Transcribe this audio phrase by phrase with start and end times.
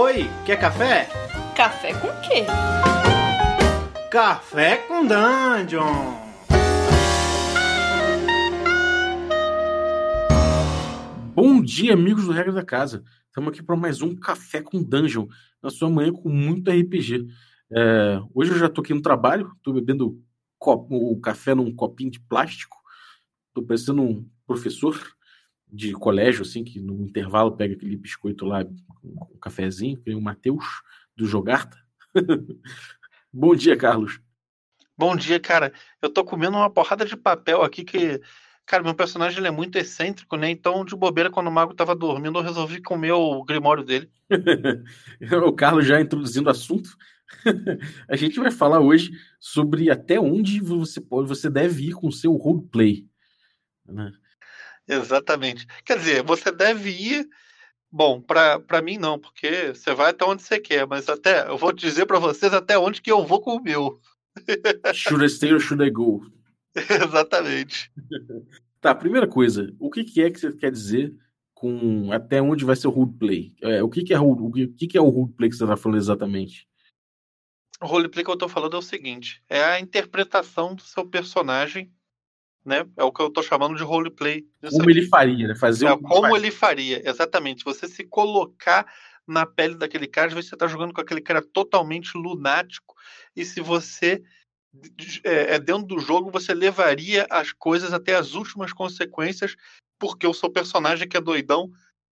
[0.00, 1.08] Oi, quer café?
[1.56, 2.46] Café com quê?
[4.08, 6.14] Café com Dungeon!
[11.34, 13.02] Bom dia, amigos do Regra da Casa.
[13.26, 15.26] Estamos aqui para mais um Café com Dungeon,
[15.60, 17.26] na sua manhã com muito RPG.
[17.72, 20.22] É, hoje eu já estou aqui no trabalho, estou bebendo
[20.60, 22.76] copo, o café num copinho de plástico.
[23.48, 24.96] Estou parecendo um professor
[25.70, 28.64] de colégio, assim, que no intervalo pega aquele biscoito lá,
[29.04, 30.64] um cafezinho, é o Matheus,
[31.16, 31.76] do Jogarta.
[33.32, 34.20] Bom dia, Carlos.
[34.96, 35.72] Bom dia, cara.
[36.02, 38.20] Eu tô comendo uma porrada de papel aqui que.
[38.66, 40.50] Cara, meu personagem ele é muito excêntrico, né?
[40.50, 44.10] Então, de bobeira, quando o mago tava dormindo, eu resolvi comer o grimório dele.
[45.46, 46.90] o Carlos já introduzindo o assunto.
[48.08, 52.12] a gente vai falar hoje sobre até onde você pode, você deve ir com o
[52.12, 53.06] seu roleplay.
[53.86, 54.12] Né?
[54.88, 55.66] Exatamente.
[55.84, 57.28] Quer dizer, você deve ir.
[57.90, 61.72] Bom, para mim não, porque você vai até onde você quer, mas até eu vou
[61.72, 64.00] dizer para vocês até onde que eu vou com o meu.
[64.92, 66.20] should I stay or should I go?
[66.76, 67.90] Exatamente.
[68.80, 71.14] Tá, primeira coisa, o que, que é que você quer dizer
[71.54, 73.54] com até onde vai ser o roleplay?
[73.62, 75.98] É, o que, que é o que, que é o roleplay que você está falando
[75.98, 76.68] exatamente?
[77.80, 81.92] O roleplay que eu estou falando é o seguinte: é a interpretação do seu personagem
[82.68, 82.86] né?
[82.98, 84.46] É o que eu estou chamando de roleplay.
[84.60, 84.90] Como aqui.
[84.90, 85.56] ele faria, né?
[85.56, 87.64] Fazer é, como ele faria, exatamente.
[87.64, 88.86] Você se colocar
[89.26, 92.94] na pele daquele cara, você está jogando com aquele cara totalmente lunático,
[93.34, 94.22] e se você
[95.24, 99.56] é, é, dentro do jogo, você levaria as coisas até as últimas consequências,
[99.98, 101.70] porque o seu personagem que é doidão,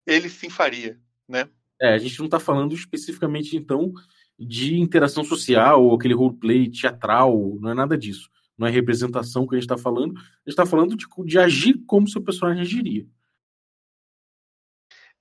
[0.06, 1.48] ele sim faria, né?
[1.80, 3.92] É, a gente não está falando especificamente, então,
[4.38, 9.54] de interação social ou aquele roleplay teatral, não é nada disso não é representação que
[9.54, 13.06] a gente está falando, a gente está falando de, de agir como seu personagem agiria.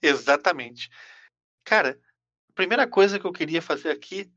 [0.01, 0.89] Exatamente.
[1.63, 1.99] Cara,
[2.49, 4.31] a primeira coisa que eu queria fazer aqui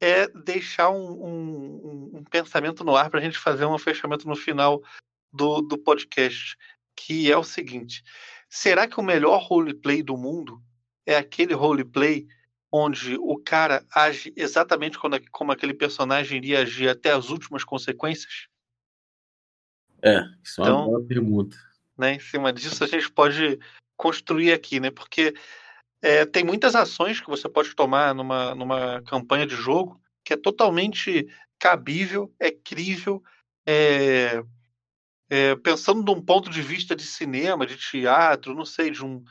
[0.00, 4.36] é deixar um, um, um pensamento no ar para a gente fazer um fechamento no
[4.36, 4.82] final
[5.32, 6.56] do, do podcast,
[6.96, 8.02] que é o seguinte:
[8.48, 10.62] será que o melhor roleplay do mundo
[11.06, 12.26] é aquele roleplay
[12.76, 14.98] onde o cara age exatamente
[15.30, 18.48] como, aquele personagem iria agir até as últimas consequências?
[20.02, 21.56] É, isso é uma então, boa pergunta.
[21.96, 23.60] Né, em cima disso, a gente pode
[23.96, 24.90] construir aqui, né?
[24.90, 25.32] Porque
[26.02, 30.36] é, tem muitas ações que você pode tomar numa, numa campanha de jogo que é
[30.36, 31.28] totalmente
[31.60, 33.22] cabível, é crível,
[33.64, 34.42] é,
[35.30, 39.22] é, pensando de um ponto de vista de cinema, de teatro, não sei, de um,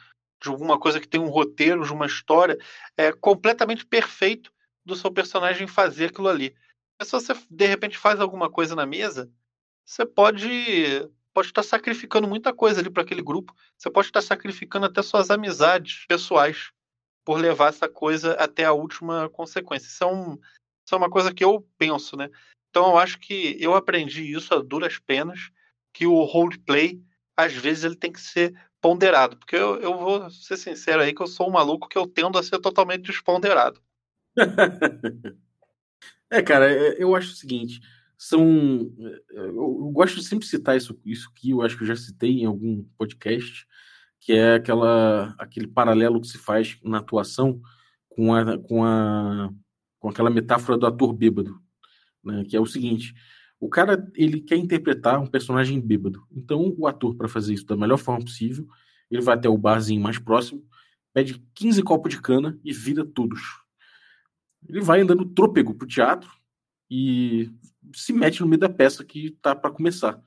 [0.44, 2.58] de alguma coisa que tem um roteiro, de uma história,
[2.98, 4.52] é completamente perfeito
[4.86, 6.54] do seu personagem fazer aquilo ali.
[7.00, 9.32] Mas se você de repente faz alguma coisa na mesa,
[9.86, 13.56] você pode pode estar sacrificando muita coisa ali para aquele grupo.
[13.76, 16.72] Você pode estar sacrificando até suas amizades pessoais
[17.26, 19.88] por levar essa coisa até a última consequência.
[19.88, 22.30] Isso é, um, isso é uma coisa que eu penso, né?
[22.70, 25.50] Então eu acho que eu aprendi isso a duras penas,
[25.92, 27.02] que o roleplay,
[27.36, 29.38] às vezes, ele tem que ser ponderado.
[29.38, 32.38] Porque eu, eu vou ser sincero aí que eu sou um maluco que eu tendo
[32.38, 33.80] a ser totalmente desponderado.
[36.30, 37.80] é, cara, é, eu acho o seguinte.
[38.18, 38.92] São.
[39.30, 42.46] Eu gosto de sempre citar isso, isso que eu acho que eu já citei em
[42.46, 43.66] algum podcast,
[44.20, 47.62] que é aquela, aquele paralelo que se faz na atuação
[48.10, 49.50] com a, com a,
[50.00, 51.60] com aquela metáfora do ator bêbado,
[52.24, 52.46] né?
[52.48, 53.14] que é o seguinte:
[53.64, 56.28] o cara ele quer interpretar um personagem bêbado.
[56.30, 58.68] Então, o ator, para fazer isso da melhor forma possível,
[59.10, 60.68] ele vai até o barzinho mais próximo,
[61.14, 63.40] pede 15 copos de cana e vira todos.
[64.68, 66.30] Ele vai andando trôpego pro teatro
[66.92, 67.50] e
[67.96, 70.22] se mete no meio da peça que tá para começar.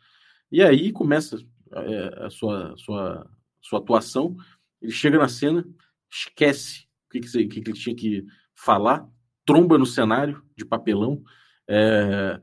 [0.51, 1.39] E aí começa
[1.73, 3.31] é, a sua, sua,
[3.61, 4.35] sua atuação.
[4.81, 5.63] Ele chega na cena,
[6.11, 8.25] esquece o que, que, que, ele tinha que
[8.55, 9.07] falar,
[9.45, 11.23] tromba no cenário de papelão.
[11.69, 12.41] É,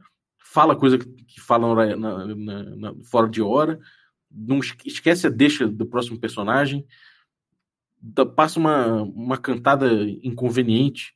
[0.53, 3.79] fala coisa que fala na, na, na, fora de hora,
[4.29, 6.85] não esquece a deixa do próximo personagem,
[8.35, 9.91] passa uma, uma cantada
[10.21, 11.15] inconveniente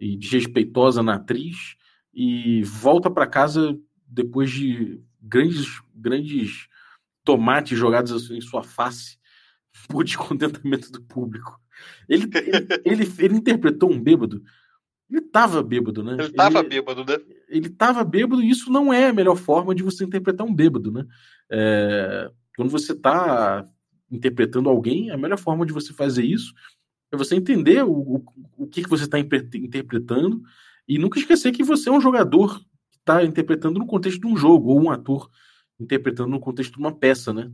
[0.00, 1.76] e desrespeitosa na atriz
[2.14, 6.66] e volta para casa depois de grandes grandes
[7.22, 9.18] tomates jogados assim em sua face
[9.90, 11.60] por descontentamento do público.
[12.08, 14.42] Ele, ele, ele, ele interpretou um bêbado
[15.10, 16.16] ele tava bêbado, né?
[16.18, 17.18] Ele tava ele, bêbado, né?
[17.50, 20.90] Ele tava bêbado e isso não é a melhor forma de você interpretar um bêbado,
[20.90, 21.04] né?
[21.50, 23.64] É, quando você tá
[24.10, 26.54] interpretando alguém, a melhor forma de você fazer isso
[27.12, 28.24] é você entender o, o,
[28.56, 30.42] o que, que você está interpretando
[30.86, 32.58] e nunca esquecer que você é um jogador
[32.90, 35.28] que está interpretando no contexto de um jogo, ou um ator
[35.78, 37.50] interpretando no contexto de uma peça, né?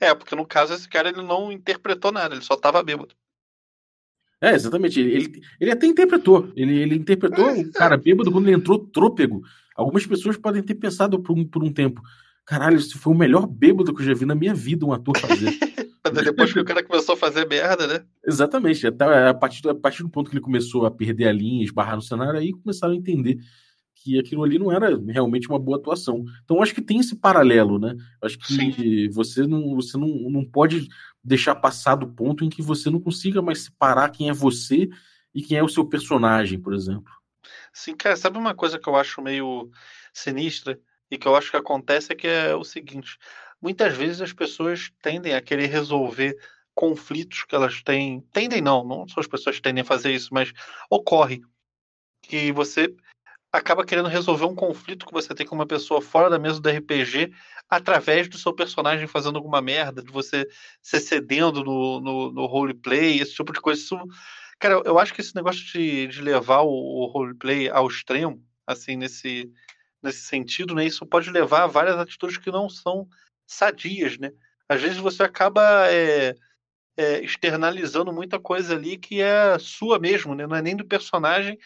[0.00, 3.14] É, porque no caso esse cara ele não interpretou nada, ele só tava bêbado.
[4.40, 5.00] É, exatamente.
[5.00, 6.50] Ele, ele até interpretou.
[6.54, 7.64] Ele, ele interpretou o é.
[7.72, 9.42] cara bêbado quando ele entrou trôpego.
[9.74, 12.00] Algumas pessoas podem ter pensado por um, por um tempo:
[12.44, 15.18] caralho, isso foi o melhor bêbado que eu já vi na minha vida um ator
[15.18, 15.56] fazer.
[16.24, 18.02] Depois que o cara começou a fazer merda, né?
[18.26, 18.86] Exatamente.
[18.86, 21.96] Até a partir, a partir do ponto que ele começou a perder a linha, esbarrar
[21.96, 23.38] no cenário, aí começaram a entender
[24.08, 26.24] que aquilo ali não era realmente uma boa atuação.
[26.44, 27.94] Então, acho que tem esse paralelo, né?
[28.22, 29.10] Acho que Sim.
[29.10, 30.88] você não, você não, não pode
[31.22, 34.88] deixar passar do ponto em que você não consiga mais separar quem é você
[35.34, 37.12] e quem é o seu personagem, por exemplo.
[37.72, 39.70] Sim, cara, sabe uma coisa que eu acho meio
[40.12, 43.18] sinistra e que eu acho que acontece é que é o seguinte:
[43.60, 46.36] muitas vezes as pessoas tendem a querer resolver
[46.74, 48.22] conflitos que elas têm.
[48.32, 50.52] Tendem não, não são as pessoas que tendem a fazer isso, mas
[50.88, 51.42] ocorre
[52.22, 52.94] que você
[53.52, 56.68] acaba querendo resolver um conflito que você tem com uma pessoa fora da mesa do
[56.68, 57.32] RPG
[57.68, 60.46] através do seu personagem fazendo alguma merda, de você
[60.82, 63.80] se cedendo no, no, no roleplay, esse tipo de coisa.
[63.80, 63.98] Isso,
[64.58, 68.96] cara, eu acho que esse negócio de, de levar o, o roleplay ao extremo, assim,
[68.96, 69.50] nesse,
[70.02, 73.08] nesse sentido, né, isso pode levar a várias atitudes que não são
[73.46, 74.30] sadias, né?
[74.68, 76.34] Às vezes você acaba é,
[76.96, 80.46] é, externalizando muita coisa ali que é sua mesmo, né?
[80.46, 81.58] Não é nem do personagem,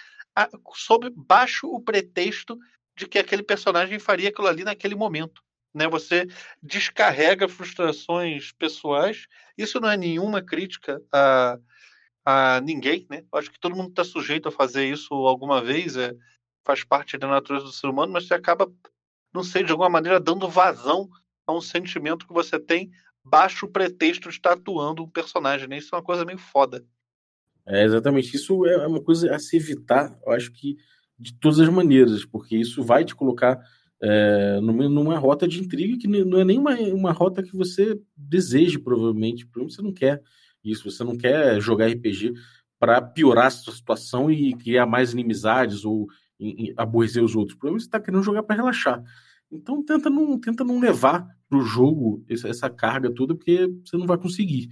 [0.74, 2.58] sob baixo o pretexto
[2.96, 5.42] de que aquele personagem faria aquilo ali naquele momento.
[5.74, 5.88] Né?
[5.88, 6.26] Você
[6.62, 9.26] descarrega frustrações pessoais.
[9.56, 11.58] Isso não é nenhuma crítica a,
[12.24, 13.06] a ninguém.
[13.10, 13.24] Né?
[13.34, 16.14] acho que todo mundo está sujeito a fazer isso alguma vez, é,
[16.64, 18.70] faz parte da natureza do ser humano, mas você acaba,
[19.32, 21.08] não sei, de alguma maneira dando vazão
[21.46, 22.90] a um sentimento que você tem
[23.24, 25.68] baixo o pretexto de estar atuando um personagem.
[25.68, 25.78] Né?
[25.78, 26.84] Isso é uma coisa meio foda.
[27.66, 28.34] É, exatamente.
[28.34, 30.76] Isso é uma coisa a se evitar, eu acho que
[31.18, 33.60] de todas as maneiras, porque isso vai te colocar
[34.02, 38.00] é, numa, numa, rota de intriga que não é nem uma, uma rota que você
[38.16, 39.46] deseje, provavelmente.
[39.46, 40.20] Provavelmente você não quer
[40.64, 42.32] isso, você não quer jogar RPG
[42.80, 46.08] para piorar a sua situação e criar mais inimizades ou
[46.40, 47.56] em, em, aborrecer os outros.
[47.56, 49.00] Provavelmente você está querendo jogar para relaxar.
[49.52, 53.96] Então tenta não, tenta não levar para o jogo essa, essa carga toda, porque você
[53.96, 54.68] não vai conseguir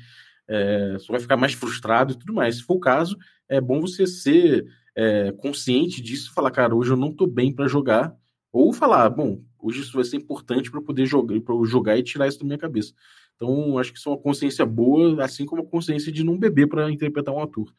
[0.51, 2.57] é, você vai ficar mais frustrado e tudo mais.
[2.57, 3.17] Se for o caso,
[3.49, 4.67] é bom você ser
[4.97, 8.13] é, consciente disso, falar, cara, hoje eu não estou bem para jogar,
[8.53, 12.27] ou falar, bom, hoje isso vai ser importante para poder jogar, para jogar e tirar
[12.27, 12.93] isso da minha cabeça.
[13.37, 16.67] Então, acho que isso é uma consciência boa, assim como a consciência de não beber
[16.67, 17.73] para interpretar um ator.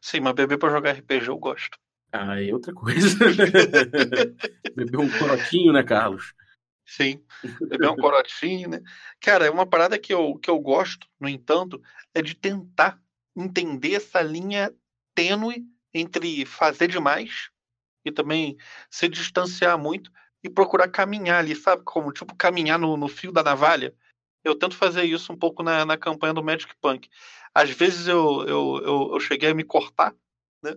[0.00, 1.78] Sim, mas beber para jogar RPG eu gosto.
[2.12, 3.16] Ah, é outra coisa.
[4.74, 6.34] beber um coroquinho, né, Carlos?
[6.86, 7.20] Sim,
[7.68, 8.80] beber um corotinho, né?
[9.20, 11.82] Cara, é uma parada que eu, que eu gosto, no entanto,
[12.14, 13.00] é de tentar
[13.36, 14.72] entender essa linha
[15.14, 17.50] tênue entre fazer demais
[18.04, 18.56] e também
[18.88, 20.12] se distanciar muito
[20.44, 21.82] e procurar caminhar ali, sabe?
[21.84, 23.92] Como, tipo, caminhar no, no fio da navalha.
[24.44, 27.08] Eu tento fazer isso um pouco na, na campanha do Magic Punk.
[27.52, 30.14] Às vezes eu, eu, eu, eu cheguei a me cortar,
[30.62, 30.76] né?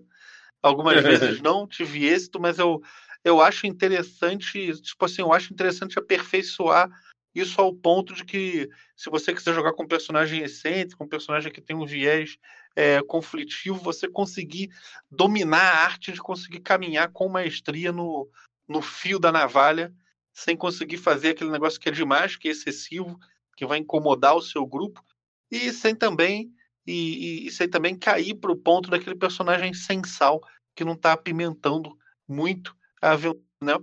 [0.61, 2.81] Algumas vezes não, tive êxito, mas eu
[3.23, 6.89] eu acho interessante, tipo assim, eu acho interessante aperfeiçoar
[7.33, 11.51] isso ao ponto de que, se você quiser jogar com um personagem excêntrico, um personagem
[11.51, 12.37] que tem um viés
[12.75, 14.69] é, conflitivo, você conseguir
[15.11, 18.29] dominar a arte de conseguir caminhar com maestria no,
[18.67, 19.93] no fio da navalha,
[20.33, 23.19] sem conseguir fazer aquele negócio que é demais, que é excessivo,
[23.55, 25.03] que vai incomodar o seu grupo,
[25.51, 26.51] e sem também
[26.85, 30.41] e, e, e sem também cair para o ponto daquele personagem sensal
[30.75, 31.95] que não está apimentando
[32.27, 33.77] muito a né?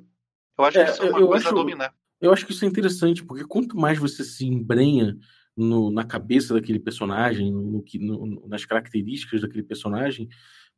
[0.59, 1.95] Eu acho é, que isso é uma coisa acho, a dominar.
[2.21, 5.17] Eu acho que isso é interessante, porque quanto mais você se embrenha
[5.57, 10.29] no, na cabeça daquele personagem, no, no, nas características daquele personagem,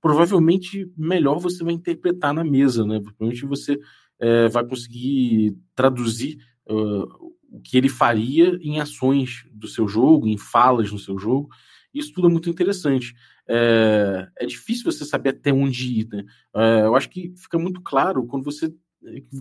[0.00, 3.00] provavelmente melhor você vai interpretar na mesa, né?
[3.00, 3.78] Provavelmente você
[4.20, 10.36] é, vai conseguir traduzir uh, o que ele faria em ações do seu jogo, em
[10.36, 11.48] falas no seu jogo.
[11.92, 13.14] Isso tudo é muito interessante
[13.48, 16.08] é, é difícil você saber até onde ir.
[16.12, 16.24] Né?
[16.54, 18.72] É, eu acho que fica muito claro quando você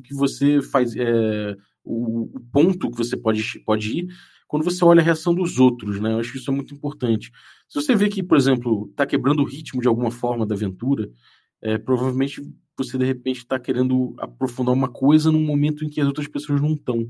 [0.04, 4.08] que você faz é, o, o, ponto que você pode, pode ir
[4.48, 6.14] quando você olha a reação dos outros, né?
[6.14, 7.32] Eu acho que isso é muito importante.
[7.68, 11.10] Se você vê que, por exemplo, está quebrando o ritmo de alguma forma da aventura,
[11.62, 12.42] é, provavelmente
[12.78, 16.62] você de repente está querendo aprofundar uma coisa num momento em que as outras pessoas
[16.62, 17.08] não estão.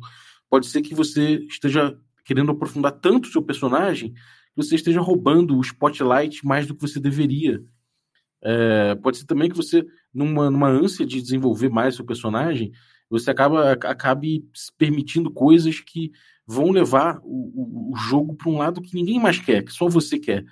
[0.49, 4.13] Pode ser que você esteja querendo aprofundar tanto o seu personagem
[4.57, 7.63] você esteja roubando o spotlight mais do que você deveria.
[8.41, 12.71] É, pode ser também que você, numa, numa ânsia de desenvolver mais seu personagem,
[13.09, 14.43] você acaba acabe
[14.77, 16.11] permitindo coisas que
[16.45, 19.87] vão levar o, o, o jogo para um lado que ninguém mais quer, que só
[19.87, 20.43] você quer.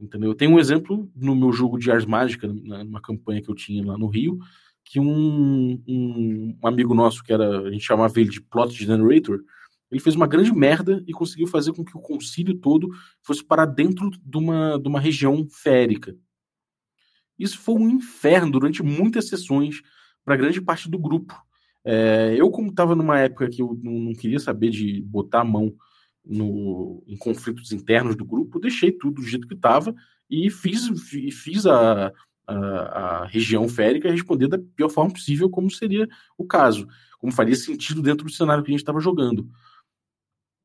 [0.00, 0.34] Entendeu?
[0.34, 3.98] Tem um exemplo no meu jogo de Ars Mágica, numa campanha que eu tinha lá
[3.98, 4.38] no Rio,
[4.82, 9.40] que um, um, um amigo nosso, que era, a gente chamava ele de Plot Generator,
[9.90, 12.88] ele fez uma grande merda e conseguiu fazer com que o concílio todo
[13.22, 16.16] fosse para dentro de uma, de uma região férica.
[17.38, 19.82] isso foi um inferno durante muitas sessões
[20.24, 21.34] para grande parte do grupo.
[21.84, 25.74] É, eu, como estava numa época que eu não, queria saber de botar a mão
[26.24, 29.94] no, em conflitos internos do grupo, deixei tudo do jeito que estava
[30.28, 30.88] e fiz,
[31.32, 32.12] fiz a,
[32.46, 36.06] a, a, região férica responder da pior forma possível, como seria
[36.36, 36.86] o caso,
[37.18, 39.48] como faria sentido dentro do cenário que a gente estava jogando.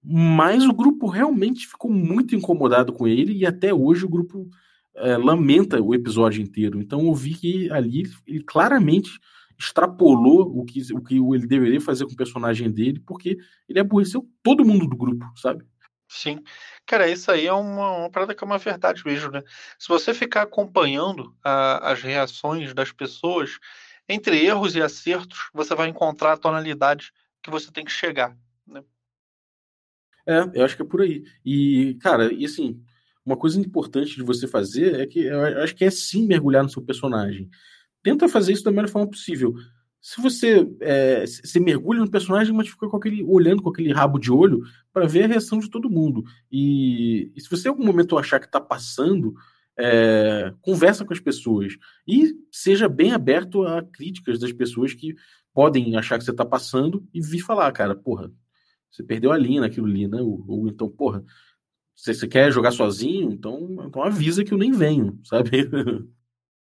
[0.07, 4.47] Mas o grupo realmente ficou muito incomodado com ele e até hoje o grupo
[4.95, 6.79] é, lamenta o episódio inteiro.
[6.79, 9.19] Então eu vi que ali ele claramente
[9.57, 14.27] extrapolou o que, o que ele deveria fazer com o personagem dele, porque ele aborreceu
[14.43, 15.65] todo mundo do grupo, sabe?
[16.07, 16.43] Sim.
[16.85, 19.43] Cara, isso aí é uma, uma parada que é uma verdade mesmo, né?
[19.79, 23.57] Se você ficar acompanhando a, as reações das pessoas,
[24.07, 28.37] entre erros e acertos, você vai encontrar a tonalidade que você tem que chegar?
[30.27, 31.23] É, eu acho que é por aí.
[31.45, 32.81] E, cara, e assim,
[33.25, 36.69] uma coisa importante de você fazer é que eu acho que é sim mergulhar no
[36.69, 37.49] seu personagem
[38.05, 39.55] tenta fazer isso da melhor forma possível.
[39.99, 44.19] Se você é, se mergulha no personagem, mas fica com aquele, olhando com aquele rabo
[44.19, 44.61] de olho
[44.93, 46.23] para ver a reação de todo mundo.
[46.51, 49.33] E, e se você em algum momento achar que está passando,
[49.75, 51.73] é, conversa com as pessoas
[52.07, 55.15] e seja bem aberto a críticas das pessoas que
[55.51, 58.31] podem achar que você está passando e vir falar, cara, porra,
[58.95, 60.21] você perdeu a linha naquilo ali, né?
[60.21, 61.23] Ou, ou então, porra,
[61.95, 65.69] se você quer jogar sozinho, então, então avisa que eu nem venho, sabe?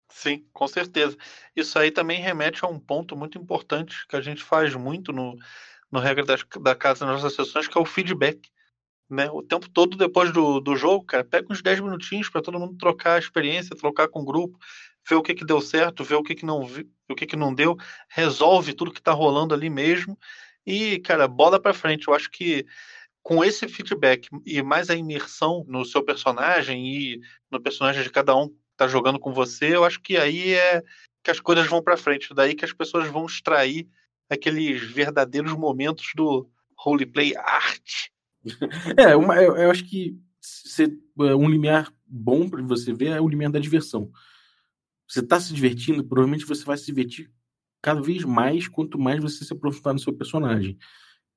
[0.08, 1.16] Sim, com certeza.
[1.54, 5.36] Isso aí também remete a um ponto muito importante que a gente faz muito no,
[5.90, 8.48] no regra das, da casa nas nossas sessões, que é o feedback.
[9.08, 9.30] Né?
[9.30, 12.76] O tempo todo depois do, do jogo, cara, pega uns 10 minutinhos para todo mundo
[12.76, 14.58] trocar a experiência, trocar com o grupo,
[15.08, 16.66] ver o que, que deu certo, ver o que, que não
[17.08, 17.76] o que, que não deu,
[18.08, 20.18] resolve tudo que está rolando ali mesmo
[20.66, 22.08] e, cara, bola para frente.
[22.08, 22.66] Eu acho que
[23.22, 27.20] com esse feedback e mais a imersão no seu personagem e
[27.50, 30.82] no personagem de cada um tá jogando com você, eu acho que aí é
[31.24, 32.34] que as coisas vão para frente.
[32.34, 33.88] Daí que as pessoas vão extrair
[34.28, 38.08] aqueles verdadeiros momentos do roleplay art.
[38.96, 43.20] É, uma, eu, eu, acho que se, é, um limiar bom para você ver é
[43.20, 44.08] o limiar da diversão.
[45.08, 47.28] Você está se divertindo, provavelmente você vai se divertir
[47.82, 50.76] cada vez mais quanto mais você se aprofundar no seu personagem.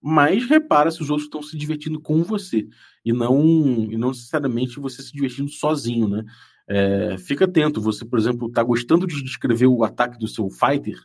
[0.02, 2.68] Mas repara se os outros estão se divertindo com você
[3.04, 6.24] e não e não necessariamente você se divertindo sozinho, né?
[6.68, 10.98] É, fica atento, você, por exemplo, está gostando de descrever o ataque do seu fighter?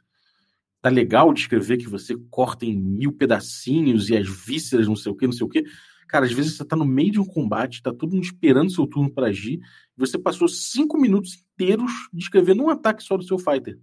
[0.83, 5.17] Tá legal descrever que você corta em mil pedacinhos e as vísceras, não sei o
[5.17, 5.65] que, não sei o que.
[6.07, 8.87] Cara, às vezes você tá no meio de um combate, tá todo mundo esperando seu
[8.87, 13.39] turno para agir, e você passou cinco minutos inteiros descrevendo um ataque só do seu
[13.39, 13.79] fighter.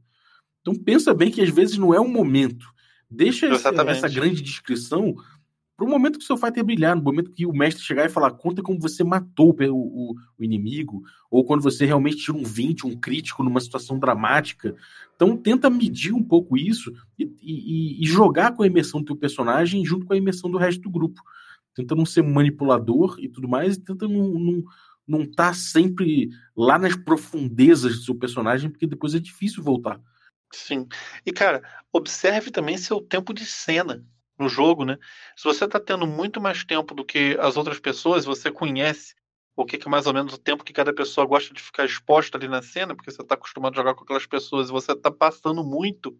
[0.61, 2.65] Então pensa bem que às vezes não é um momento.
[3.09, 5.15] Deixa essa, essa grande descrição
[5.81, 8.09] para o momento que o seu fighter brilhar, no momento que o mestre chegar e
[8.09, 12.43] falar, conta como você matou o, o, o, inimigo, ou quando você realmente tira um
[12.43, 14.75] 20, um crítico numa situação dramática.
[15.15, 19.15] Então tenta medir um pouco isso e, e, e jogar com a imersão do teu
[19.15, 21.19] personagem junto com a imersão do resto do grupo.
[21.73, 24.63] Tenta não ser manipulador e tudo mais, e tenta não, não,
[25.07, 29.99] não estar tá sempre lá nas profundezas do seu personagem, porque depois é difícil voltar.
[30.53, 30.87] Sim.
[31.25, 34.05] E, cara, observe também seu tempo de cena
[34.37, 34.97] no jogo, né?
[35.35, 39.15] Se você está tendo muito mais tempo do que as outras pessoas, você conhece
[39.55, 41.85] o que, que é mais ou menos o tempo que cada pessoa gosta de ficar
[41.85, 44.93] exposta ali na cena, porque você está acostumado a jogar com aquelas pessoas e você
[44.93, 46.17] está passando muito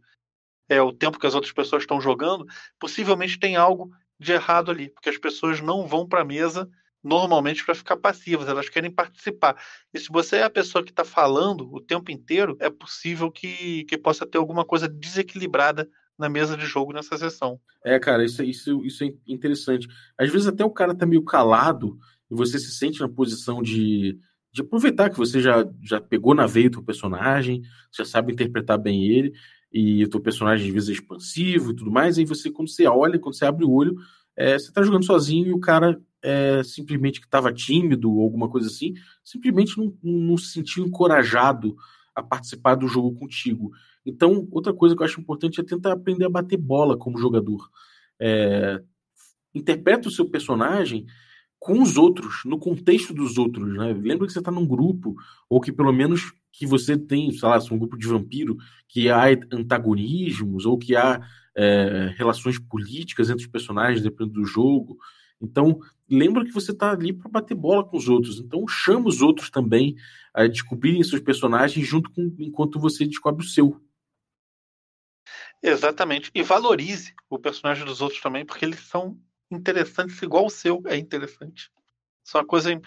[0.70, 2.46] é, o tempo que as outras pessoas estão jogando,
[2.80, 6.70] possivelmente tem algo de errado ali, porque as pessoas não vão para a mesa
[7.04, 9.56] normalmente para ficar passivas, elas querem participar.
[9.94, 13.84] E se você é a pessoa que está falando o tempo inteiro, é possível que,
[13.86, 17.60] que possa ter alguma coisa desequilibrada na mesa de jogo nessa sessão.
[17.84, 19.88] É, cara, isso, isso, isso é interessante.
[20.18, 21.98] Às vezes até o cara tá meio calado
[22.30, 24.20] e você se sente na posição de,
[24.54, 28.78] de aproveitar que você já, já pegou na veia o teu personagem, já sabe interpretar
[28.78, 29.34] bem ele,
[29.74, 32.86] e o teu personagem às vezes é expansivo e tudo mais, e você, quando você
[32.86, 33.96] olha, quando você abre o olho,
[34.36, 38.50] é, você tá jogando sozinho e o cara é, simplesmente que estava tímido ou alguma
[38.50, 41.76] coisa assim, simplesmente não, não se sentiu encorajado
[42.14, 43.72] a participar do jogo contigo.
[44.06, 47.70] Então, outra coisa que eu acho importante é tentar aprender a bater bola como jogador.
[48.20, 48.82] É,
[49.54, 51.06] interpreta o seu personagem
[51.60, 53.72] com os outros, no contexto dos outros.
[53.76, 53.94] Né?
[53.94, 55.16] Lembra que você está num grupo,
[55.48, 59.26] ou que pelo menos que você tem, sei lá, um grupo de vampiro, que há
[59.52, 61.22] antagonismos, ou que há
[61.56, 64.98] é, relações políticas entre os personagens, dependendo do jogo.
[65.42, 65.80] Então,
[66.10, 68.40] lembra que você está ali para bater bola com os outros.
[68.40, 69.96] Então, chama os outros também
[70.34, 73.82] a descobrirem seus personagens junto com enquanto você descobre o seu.
[75.62, 76.32] Exatamente.
[76.34, 79.20] E valorize o personagem dos outros também, porque eles são
[79.50, 81.72] interessantes igual o seu é interessante.
[82.26, 82.80] Isso é uma coisa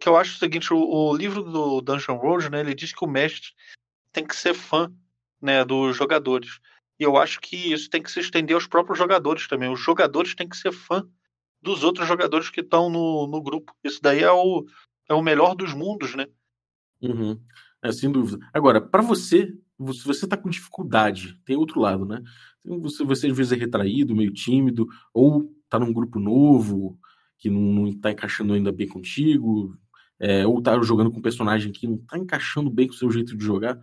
[0.00, 3.04] que eu acho o seguinte, o, o livro do Dungeon World, né, ele diz que
[3.04, 3.52] o mestre
[4.12, 4.92] tem que ser fã
[5.40, 6.60] né, dos jogadores.
[6.98, 9.70] E eu acho que isso tem que se estender aos próprios jogadores também.
[9.70, 11.08] Os jogadores têm que ser fã
[11.62, 13.72] dos outros jogadores que estão no, no grupo.
[13.84, 14.66] Isso daí é o,
[15.08, 16.26] é o melhor dos mundos, né?
[17.00, 17.40] Uhum.
[17.82, 18.44] É, sem dúvida.
[18.52, 19.46] Agora, para você,
[19.92, 22.22] se você está com dificuldade, tem outro lado, né?
[22.64, 26.98] Você, você às vezes é retraído, meio tímido, ou está num grupo novo,
[27.38, 29.76] que não está encaixando ainda bem contigo,
[30.20, 33.10] é, ou está jogando com um personagem que não está encaixando bem com o seu
[33.10, 33.76] jeito de jogar.
[33.76, 33.80] O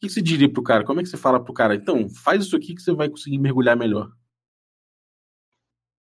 [0.00, 0.84] que você diria pro cara?
[0.84, 1.74] Como é que você fala pro cara?
[1.74, 4.10] Então, faz isso aqui que você vai conseguir mergulhar melhor.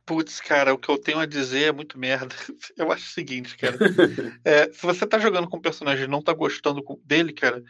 [0.07, 2.33] Putz, cara, o que eu tenho a dizer é muito merda.
[2.77, 3.77] Eu acho o seguinte, cara.
[4.45, 7.61] É, se você tá jogando com um personagem e não tá gostando dele, cara,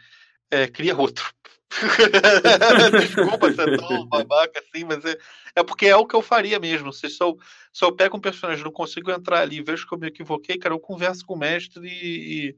[0.48, 1.34] é, cria outro.
[3.00, 5.18] Desculpa ser tão babaca assim, mas é,
[5.56, 6.92] é porque é o que eu faria mesmo.
[6.92, 7.36] Se, eu,
[7.72, 10.72] se eu pego um personagem não consigo entrar ali vejo que eu me equivoquei, cara,
[10.72, 12.56] eu converso com o mestre e,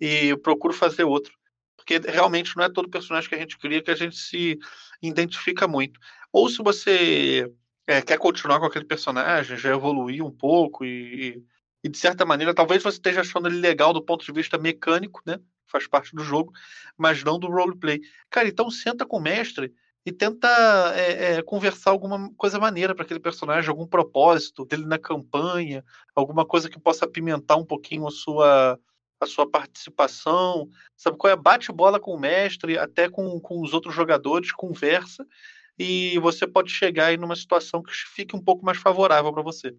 [0.00, 1.34] e, e procuro fazer outro.
[1.76, 4.58] Porque realmente não é todo personagem que a gente cria que a gente se
[5.02, 6.00] identifica muito.
[6.32, 7.50] Ou se você
[7.86, 11.42] é, quer continuar com aquele personagem, já evoluir um pouco e,
[11.82, 15.22] e, de certa maneira, talvez você esteja achando ele legal do ponto de vista mecânico,
[15.26, 15.38] né?
[15.66, 16.52] Faz parte do jogo,
[16.96, 18.00] mas não do roleplay.
[18.28, 19.72] Cara, então senta com o mestre
[20.04, 20.48] e tenta
[20.96, 25.84] é, é, conversar alguma coisa maneira para aquele personagem, algum propósito dele na campanha,
[26.14, 28.78] alguma coisa que possa apimentar um pouquinho a sua
[29.20, 31.36] a sua participação, sabe qual é?
[31.36, 35.26] Bate bola com o mestre, até com, com os outros jogadores, conversa
[35.78, 39.74] e você pode chegar aí numa situação que fique um pouco mais favorável para você.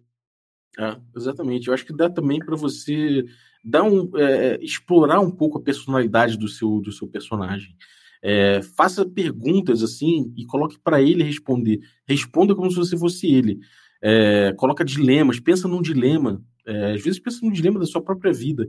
[0.78, 1.68] É, exatamente.
[1.68, 3.24] Eu acho que dá também para você
[3.64, 7.76] dar um, é, explorar um pouco a personalidade do seu, do seu personagem.
[8.22, 11.80] É, faça perguntas assim e coloque para ele responder.
[12.06, 13.58] Responda como se você fosse ele.
[14.00, 16.42] É, coloca dilemas, pensa num dilema.
[16.66, 18.68] É, às vezes pensa num dilema da sua própria vida.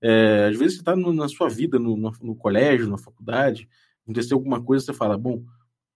[0.00, 3.66] É, às vezes você está na sua vida, no, no, no, colégio, na faculdade,
[4.02, 5.42] aconteceu alguma coisa, você fala, bom,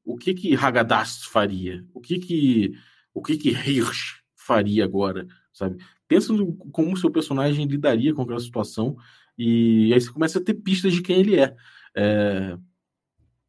[0.09, 1.85] o que que Haggadas faria?
[1.93, 2.73] O que que
[3.13, 5.77] o que que Hirsch faria agora, sabe?
[6.07, 6.33] Pensa
[6.73, 8.97] como o seu personagem lidaria com aquela situação
[9.37, 11.55] e aí você começa a ter pistas de quem ele é.
[11.95, 12.57] é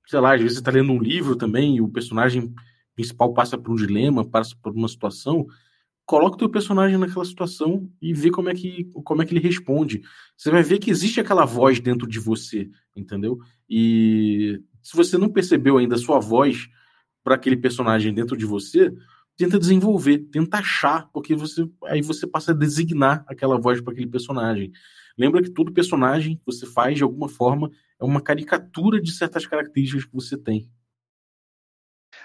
[0.06, 2.54] sei lá, às vezes você está lendo um livro também e o personagem
[2.93, 5.48] principal passa por um dilema, passa por uma situação,
[6.06, 9.48] coloca o teu personagem naquela situação e vê como é que como é que ele
[9.48, 10.02] responde.
[10.36, 13.39] Você vai ver que existe aquela voz dentro de você, entendeu?
[13.69, 16.67] E se você não percebeu ainda a sua voz
[17.23, 18.91] para aquele personagem dentro de você,
[19.38, 24.08] tenta desenvolver, tenta achar, porque você aí você passa a designar aquela voz para aquele
[24.08, 24.71] personagem.
[25.15, 27.69] Lembra que todo personagem que você faz de alguma forma
[28.02, 30.67] é uma caricatura de certas características que você tem.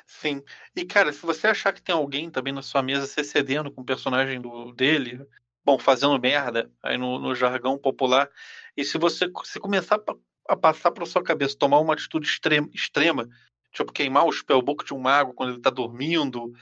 [0.06, 0.42] Sim.
[0.74, 3.82] E cara, se você achar que tem alguém também na sua mesa se cedendo com
[3.82, 5.20] o personagem do, dele,
[5.62, 8.30] bom, fazendo merda, aí no, no jargão popular,
[8.74, 10.14] e se você se começar a
[10.60, 13.28] passar pela sua cabeça, tomar uma atitude extrema, extrema
[13.74, 16.52] tipo queimar o spellbook de um mago quando ele está dormindo,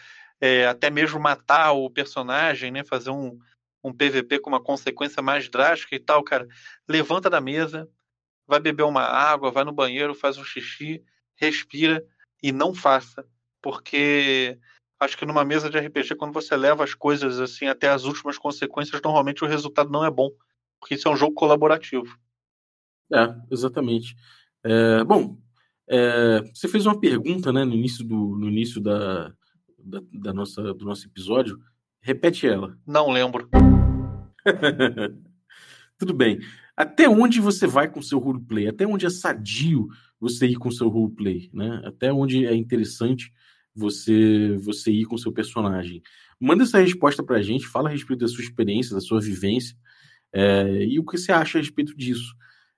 [0.40, 3.38] é, até mesmo matar o personagem, né, fazer um,
[3.84, 6.48] um PVP com uma consequência mais drástica e tal, cara,
[6.88, 7.88] levanta da mesa,
[8.46, 11.04] vai beber uma água, vai no banheiro, faz um xixi,
[11.36, 12.04] respira
[12.42, 13.26] e não faça,
[13.60, 14.58] porque
[14.98, 18.38] acho que numa mesa de RPG, quando você leva as coisas assim até as últimas
[18.38, 20.30] consequências, normalmente o resultado não é bom,
[20.80, 22.18] porque isso é um jogo colaborativo.
[23.12, 24.16] É, exatamente.
[24.64, 25.36] É, bom,
[25.88, 29.32] é, você fez uma pergunta né, no início, do, no início da,
[29.78, 31.58] da, da nossa, do nosso episódio.
[32.00, 32.76] Repete ela.
[32.86, 33.48] Não lembro.
[35.98, 36.40] Tudo bem.
[36.76, 38.66] Até onde você vai com seu roleplay?
[38.66, 41.50] Até onde é sadio você ir com seu roleplay?
[41.52, 41.82] Né?
[41.84, 43.32] Até onde é interessante
[43.74, 46.02] você você ir com seu personagem?
[46.40, 49.76] Manda essa resposta para a gente, fala a respeito da sua experiência, da sua vivência
[50.32, 52.34] é, e o que você acha a respeito disso.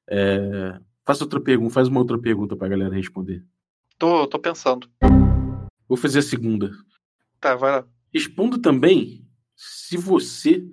[0.08, 3.44] É, faça outra pergunta, faz uma outra pergunta para a galera responder.
[3.98, 4.88] Tô, tô pensando.
[5.88, 6.70] Vou fazer a segunda.
[7.40, 7.86] Tá, vai lá.
[8.12, 10.66] Responda também se você,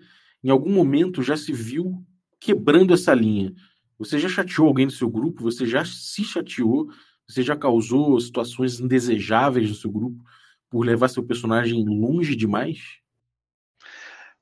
[0.44, 2.04] em algum momento, já se viu
[2.40, 3.54] quebrando essa linha.
[3.98, 5.44] Você já chateou alguém do seu grupo?
[5.44, 6.90] Você já se chateou?
[7.28, 10.24] Você já causou situações indesejáveis no seu grupo
[10.70, 12.80] por levar seu personagem longe demais?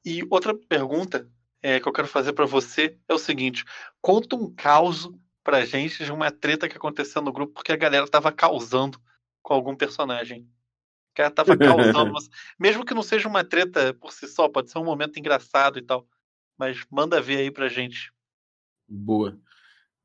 [0.06, 1.30] E outra pergunta
[1.62, 3.66] é, que eu quero fazer para você é o seguinte:
[4.02, 5.10] conta um caos
[5.44, 9.00] pra gente de uma treta que aconteceu no grupo porque a galera tava causando
[9.42, 10.42] com algum personagem.
[10.42, 12.14] O cara tava causando,
[12.60, 15.82] mesmo que não seja uma treta por si só, pode ser um momento engraçado e
[15.82, 16.08] tal.
[16.58, 18.12] Mas manda ver aí pra gente.
[18.88, 19.40] Boa.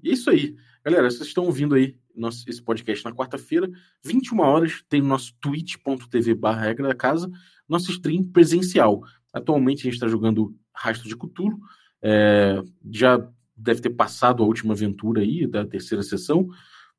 [0.02, 0.56] E é isso aí.
[0.84, 3.68] Galera, vocês estão ouvindo aí nosso, esse podcast na quarta-feira,
[4.04, 7.30] 21 horas, tem o nosso twitch.tv barra regra da casa,
[7.68, 9.02] nosso stream presencial.
[9.32, 11.58] Atualmente a gente está jogando Rastro de Cthulhu.
[12.02, 16.48] É, já deve ter passado a última aventura aí, da terceira sessão.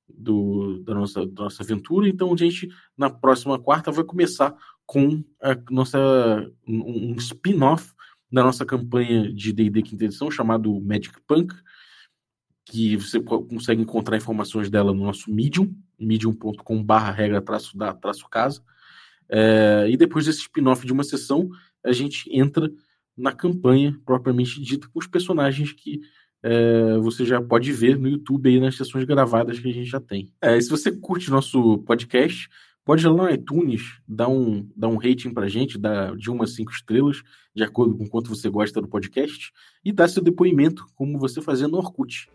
[0.07, 2.07] do, da, nossa, da nossa aventura.
[2.07, 5.99] Então, a gente, na próxima quarta, vai começar com a nossa,
[6.67, 7.91] um, um spin-off
[8.31, 11.53] da nossa campanha de D&D Quinta Edição, chamado Magic Punk,
[12.65, 18.27] que você consegue encontrar informações dela no nosso Medium, medium.com barra regra traço da traço
[18.29, 18.61] casa.
[19.29, 21.49] É, e depois desse spin-off de uma sessão,
[21.83, 22.69] a gente entra
[23.17, 26.01] na campanha propriamente dita com os personagens que
[26.43, 29.99] é, você já pode ver no YouTube aí nas sessões gravadas que a gente já
[29.99, 30.29] tem.
[30.41, 32.47] É, se você curte nosso podcast,
[32.85, 36.53] pode ir lá no iTunes, dar um, dar um rating pra gente, dar de umas
[36.53, 37.23] cinco estrelas,
[37.55, 39.51] de acordo com quanto você gosta do podcast,
[39.83, 42.29] e dar seu depoimento, como você fazia no Orkut.